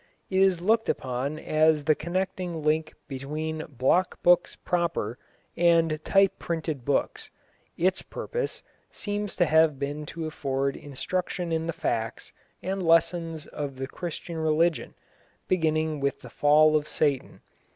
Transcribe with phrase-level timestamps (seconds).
[0.31, 5.19] It is looked upon as the connecting link between block books proper
[5.55, 7.29] and type printed books.
[7.77, 12.33] Its purpose seems to have been to afford instruction in the facts
[12.63, 14.95] and lessons of the Christian religion,
[15.47, 17.41] beginning with the fall of Satan.